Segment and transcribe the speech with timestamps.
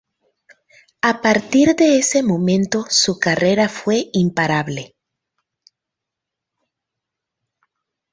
[1.09, 4.95] A partir de ese momento su carrera fue imparable.